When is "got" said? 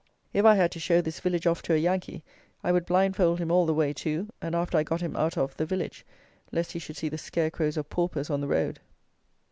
4.81-4.99